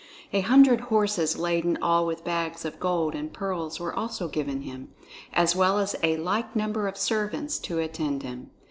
A 0.33 0.41
hundred 0.41 0.81
horses 0.89 1.37
laden 1.37 1.77
all 1.79 2.07
with 2.07 2.23
bags 2.23 2.65
of 2.65 2.79
gold 2.79 3.13
and 3.13 3.31
pearls 3.31 3.79
were 3.79 3.93
also 3.93 4.27
given 4.27 4.61
him, 4.63 4.89
as 5.31 5.55
well 5.55 5.77
as 5.77 5.95
a 6.01 6.17
like 6.17 6.55
number 6.55 6.87
of 6.87 6.97
servants 6.97 7.59
to 7.59 7.77
attend 7.77 8.23
him. 8.23 8.49